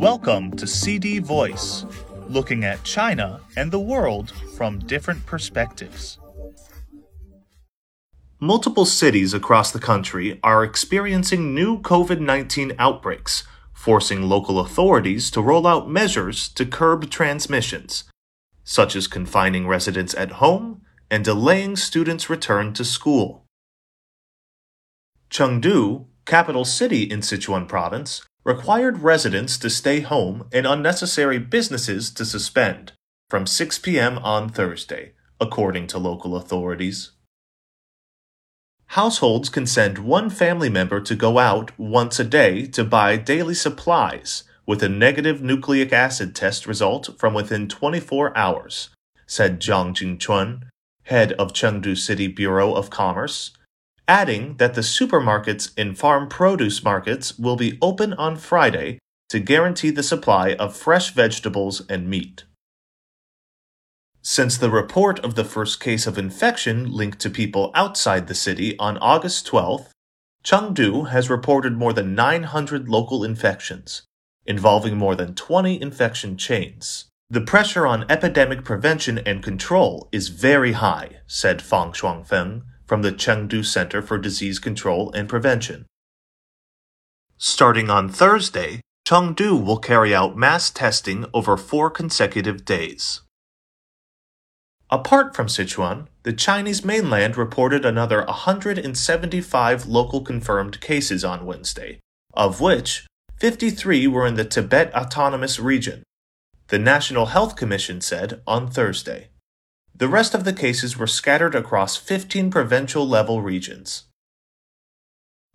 Welcome 0.00 0.52
to 0.52 0.66
CD 0.66 1.18
Voice, 1.18 1.84
looking 2.26 2.64
at 2.64 2.84
China 2.84 3.42
and 3.54 3.70
the 3.70 3.78
world 3.78 4.30
from 4.56 4.78
different 4.78 5.26
perspectives. 5.26 6.18
Multiple 8.40 8.86
cities 8.86 9.34
across 9.34 9.70
the 9.70 9.78
country 9.78 10.40
are 10.42 10.64
experiencing 10.64 11.54
new 11.54 11.82
COVID 11.82 12.18
19 12.18 12.72
outbreaks, 12.78 13.44
forcing 13.74 14.22
local 14.22 14.58
authorities 14.58 15.30
to 15.32 15.42
roll 15.42 15.66
out 15.66 15.90
measures 15.90 16.48
to 16.48 16.64
curb 16.64 17.10
transmissions, 17.10 18.04
such 18.64 18.96
as 18.96 19.06
confining 19.06 19.68
residents 19.68 20.14
at 20.14 20.40
home 20.40 20.80
and 21.10 21.26
delaying 21.26 21.76
students' 21.76 22.30
return 22.30 22.72
to 22.72 22.86
school. 22.86 23.44
Chengdu, 25.28 26.06
capital 26.24 26.64
city 26.64 27.02
in 27.02 27.20
Sichuan 27.20 27.68
province, 27.68 28.22
required 28.50 28.98
residents 28.98 29.56
to 29.56 29.70
stay 29.70 30.00
home 30.00 30.44
and 30.52 30.66
unnecessary 30.66 31.38
businesses 31.38 32.10
to 32.10 32.24
suspend 32.24 32.90
from 33.28 33.46
6 33.46 33.78
p.m. 33.78 34.18
on 34.18 34.48
Thursday, 34.48 35.12
according 35.40 35.86
to 35.86 35.98
local 35.98 36.34
authorities. 36.34 37.12
Households 38.98 39.48
can 39.50 39.66
send 39.66 39.98
one 39.98 40.30
family 40.30 40.68
member 40.68 41.00
to 41.00 41.14
go 41.14 41.38
out 41.38 41.70
once 41.78 42.18
a 42.18 42.24
day 42.24 42.66
to 42.66 42.82
buy 42.82 43.16
daily 43.16 43.54
supplies 43.54 44.42
with 44.66 44.82
a 44.82 44.88
negative 44.88 45.40
nucleic 45.40 45.92
acid 45.92 46.34
test 46.34 46.66
result 46.66 47.10
from 47.20 47.32
within 47.32 47.68
24 47.68 48.36
hours, 48.36 48.88
said 49.28 49.60
Zhang 49.60 49.94
Jinquan, 49.94 50.62
head 51.04 51.30
of 51.34 51.52
Chengdu 51.52 51.96
City 51.96 52.26
Bureau 52.26 52.74
of 52.74 52.90
Commerce, 52.90 53.52
adding 54.08 54.56
that 54.56 54.74
the 54.74 54.80
supermarkets 54.80 55.72
and 55.76 55.98
farm 55.98 56.28
produce 56.28 56.82
markets 56.82 57.38
will 57.38 57.56
be 57.56 57.78
open 57.80 58.12
on 58.14 58.36
Friday 58.36 58.98
to 59.28 59.38
guarantee 59.38 59.90
the 59.90 60.02
supply 60.02 60.54
of 60.54 60.76
fresh 60.76 61.12
vegetables 61.12 61.82
and 61.88 62.08
meat. 62.08 62.44
Since 64.22 64.58
the 64.58 64.70
report 64.70 65.18
of 65.20 65.34
the 65.34 65.44
first 65.44 65.80
case 65.80 66.06
of 66.06 66.18
infection 66.18 66.92
linked 66.92 67.20
to 67.20 67.30
people 67.30 67.70
outside 67.74 68.26
the 68.26 68.34
city 68.34 68.78
on 68.78 68.98
August 68.98 69.46
12th, 69.46 69.88
Chengdu 70.44 71.08
has 71.10 71.30
reported 71.30 71.76
more 71.76 71.92
than 71.92 72.14
900 72.14 72.88
local 72.88 73.24
infections, 73.24 74.02
involving 74.46 74.96
more 74.96 75.14
than 75.14 75.34
20 75.34 75.80
infection 75.80 76.36
chains. 76.36 77.06
The 77.30 77.40
pressure 77.40 77.86
on 77.86 78.10
epidemic 78.10 78.64
prevention 78.64 79.18
and 79.18 79.42
control 79.42 80.08
is 80.10 80.28
very 80.28 80.72
high, 80.72 81.20
said 81.26 81.62
Fan 81.62 81.92
Shuangfeng, 81.92 82.62
from 82.90 83.02
the 83.02 83.12
Chengdu 83.12 83.64
Center 83.64 84.02
for 84.02 84.18
Disease 84.18 84.58
Control 84.58 85.12
and 85.12 85.28
Prevention. 85.28 85.86
Starting 87.38 87.88
on 87.88 88.08
Thursday, 88.08 88.80
Chengdu 89.06 89.64
will 89.64 89.78
carry 89.78 90.12
out 90.12 90.36
mass 90.36 90.72
testing 90.72 91.24
over 91.32 91.56
four 91.56 91.88
consecutive 91.88 92.64
days. 92.64 93.20
Apart 94.90 95.36
from 95.36 95.46
Sichuan, 95.46 96.08
the 96.24 96.32
Chinese 96.32 96.84
mainland 96.84 97.36
reported 97.36 97.84
another 97.84 98.24
175 98.24 99.86
local 99.86 100.20
confirmed 100.22 100.80
cases 100.80 101.24
on 101.24 101.46
Wednesday, 101.46 102.00
of 102.34 102.60
which 102.60 103.06
53 103.36 104.08
were 104.08 104.26
in 104.26 104.34
the 104.34 104.44
Tibet 104.44 104.92
Autonomous 104.96 105.60
Region, 105.60 106.02
the 106.66 106.78
National 106.80 107.26
Health 107.26 107.54
Commission 107.54 108.00
said 108.00 108.42
on 108.48 108.68
Thursday. 108.68 109.29
The 110.00 110.08
rest 110.08 110.34
of 110.34 110.42
the 110.44 110.52
cases 110.54 110.96
were 110.96 111.06
scattered 111.06 111.54
across 111.54 111.98
15 111.98 112.50
provincial 112.50 113.06
level 113.06 113.42
regions. 113.42 114.04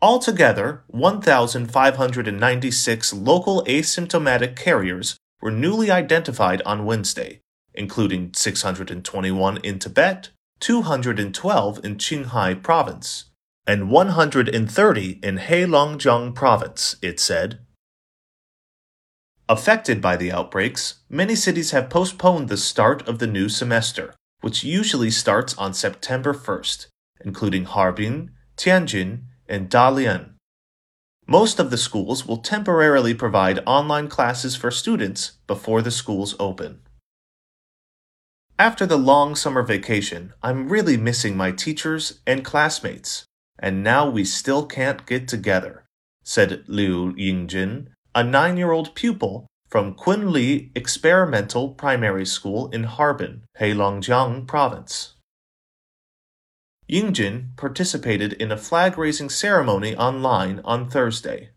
Altogether, 0.00 0.82
1,596 0.86 3.12
local 3.12 3.62
asymptomatic 3.66 4.56
carriers 4.56 5.18
were 5.42 5.50
newly 5.50 5.90
identified 5.90 6.62
on 6.62 6.86
Wednesday, 6.86 7.42
including 7.74 8.32
621 8.32 9.58
in 9.58 9.78
Tibet, 9.78 10.30
212 10.60 11.84
in 11.84 11.96
Qinghai 11.96 12.62
province, 12.62 13.26
and 13.66 13.90
130 13.90 15.20
in 15.22 15.36
Heilongjiang 15.36 16.34
province, 16.34 16.96
it 17.02 17.20
said. 17.20 17.58
Affected 19.50 20.00
by 20.00 20.16
the 20.16 20.32
outbreaks, 20.32 21.00
many 21.10 21.34
cities 21.34 21.72
have 21.72 21.90
postponed 21.90 22.48
the 22.48 22.56
start 22.56 23.06
of 23.06 23.18
the 23.18 23.26
new 23.26 23.50
semester 23.50 24.14
which 24.40 24.64
usually 24.64 25.10
starts 25.10 25.56
on 25.58 25.74
September 25.74 26.32
1st, 26.32 26.86
including 27.24 27.64
Harbin, 27.64 28.30
Tianjin, 28.56 29.22
and 29.48 29.68
Dalian. 29.68 30.34
Most 31.26 31.60
of 31.60 31.70
the 31.70 31.78
schools 31.78 32.26
will 32.26 32.38
temporarily 32.38 33.14
provide 33.14 33.60
online 33.66 34.08
classes 34.08 34.56
for 34.56 34.70
students 34.70 35.32
before 35.46 35.82
the 35.82 35.90
schools 35.90 36.34
open. 36.40 36.80
After 38.58 38.84
the 38.84 38.98
long 38.98 39.36
summer 39.36 39.62
vacation, 39.62 40.34
I'm 40.42 40.68
really 40.68 40.96
missing 40.96 41.36
my 41.36 41.50
teachers 41.50 42.20
and 42.26 42.44
classmates, 42.44 43.24
and 43.58 43.82
now 43.82 44.10
we 44.10 44.24
still 44.24 44.66
can't 44.66 45.06
get 45.06 45.28
together, 45.28 45.84
said 46.24 46.64
Liu 46.66 47.14
Yingjin, 47.14 47.86
a 48.14 48.24
nine 48.24 48.56
year 48.56 48.72
old 48.72 48.94
pupil 48.94 49.46
from 49.70 49.94
Kunli 49.94 50.70
Experimental 50.74 51.70
Primary 51.70 52.26
School 52.26 52.68
in 52.70 52.84
Harbin, 52.84 53.44
Heilongjiang 53.60 54.46
Province. 54.46 55.14
Yingjin 56.90 57.56
participated 57.56 58.32
in 58.32 58.50
a 58.50 58.56
flag 58.56 58.98
raising 58.98 59.28
ceremony 59.28 59.94
online 59.94 60.60
on 60.64 60.90
Thursday. 60.90 61.50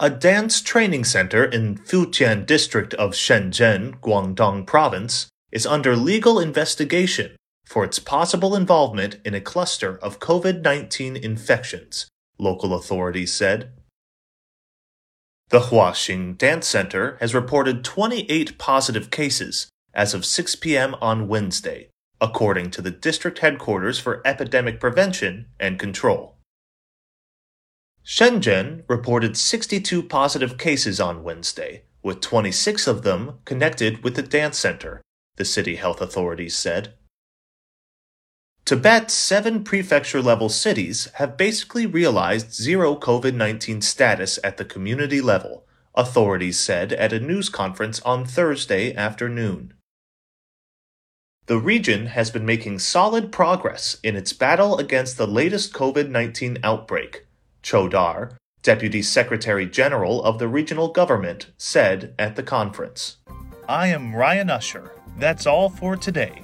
A 0.00 0.10
dance 0.10 0.60
training 0.60 1.04
center 1.04 1.44
in 1.44 1.76
Futian 1.76 2.44
district 2.44 2.94
of 2.94 3.12
Shenzhen, 3.12 4.00
Guangdong 4.00 4.66
Province, 4.66 5.28
is 5.52 5.66
under 5.66 5.94
legal 5.94 6.40
investigation 6.40 7.36
for 7.64 7.84
its 7.84 8.00
possible 8.00 8.56
involvement 8.56 9.20
in 9.24 9.34
a 9.34 9.40
cluster 9.40 9.96
of 9.98 10.18
COVID 10.18 10.62
19 10.62 11.16
infections, 11.16 12.08
local 12.40 12.74
authorities 12.74 13.32
said. 13.32 13.70
The 15.50 15.60
Huaxing 15.60 16.38
Dance 16.38 16.66
Center 16.66 17.16
has 17.20 17.34
reported 17.34 17.84
28 17.84 18.56
positive 18.58 19.10
cases 19.10 19.68
as 19.92 20.14
of 20.14 20.24
6 20.24 20.56
p.m. 20.56 20.94
on 21.00 21.28
Wednesday, 21.28 21.90
according 22.20 22.70
to 22.70 22.82
the 22.82 22.90
district 22.90 23.40
headquarters 23.40 23.98
for 23.98 24.22
epidemic 24.24 24.80
prevention 24.80 25.46
and 25.60 25.78
control. 25.78 26.38
Shenzhen 28.04 28.84
reported 28.88 29.36
62 29.36 30.02
positive 30.02 30.58
cases 30.58 31.00
on 31.00 31.22
Wednesday, 31.22 31.84
with 32.02 32.20
26 32.20 32.86
of 32.86 33.02
them 33.02 33.38
connected 33.44 34.02
with 34.02 34.16
the 34.16 34.22
dance 34.22 34.58
center, 34.58 35.02
the 35.36 35.44
city 35.44 35.76
health 35.76 36.00
authorities 36.00 36.56
said. 36.56 36.94
Tibet's 38.64 39.12
seven 39.12 39.62
prefecture 39.62 40.22
level 40.22 40.48
cities 40.48 41.10
have 41.16 41.36
basically 41.36 41.84
realized 41.84 42.54
zero 42.54 42.96
COVID 42.96 43.34
19 43.34 43.82
status 43.82 44.38
at 44.42 44.56
the 44.56 44.64
community 44.64 45.20
level, 45.20 45.66
authorities 45.94 46.58
said 46.58 46.94
at 46.94 47.12
a 47.12 47.20
news 47.20 47.50
conference 47.50 48.00
on 48.06 48.24
Thursday 48.24 48.94
afternoon. 48.94 49.74
The 51.44 51.58
region 51.58 52.06
has 52.06 52.30
been 52.30 52.46
making 52.46 52.78
solid 52.78 53.30
progress 53.30 53.98
in 54.02 54.16
its 54.16 54.32
battle 54.32 54.78
against 54.78 55.18
the 55.18 55.26
latest 55.26 55.74
COVID 55.74 56.08
19 56.08 56.56
outbreak, 56.64 57.26
Chodar, 57.62 58.38
Deputy 58.62 59.02
Secretary 59.02 59.66
General 59.66 60.22
of 60.22 60.38
the 60.38 60.48
regional 60.48 60.88
government, 60.88 61.50
said 61.58 62.14
at 62.18 62.34
the 62.34 62.42
conference. 62.42 63.18
I 63.68 63.88
am 63.88 64.16
Ryan 64.16 64.48
Usher. 64.48 64.90
That's 65.18 65.44
all 65.44 65.68
for 65.68 65.98
today. 65.98 66.43